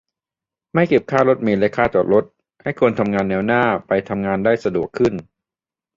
[0.73, 2.25] -ไม่เก็บค่ารถเมล์และค่าจอดรถ
[2.63, 5.13] ให้คนทำงานแนวหน้าไปทำงานได้สะดวกขึ้น